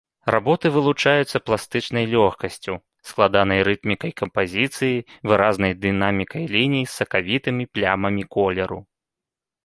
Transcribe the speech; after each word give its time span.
Работы 0.33 0.67
вылучаюцца 0.75 1.39
пластычнай 1.47 2.05
лёгкасцю, 2.13 2.73
складанай 3.09 3.59
рытмікай 3.67 4.11
кампазіцыі, 4.21 4.95
выразнай 5.31 5.73
дынамікай 5.83 6.43
ліній 6.55 6.83
з 6.87 6.91
сакавітымі 6.99 7.63
плямамі 7.77 8.23
колеру. 8.37 8.79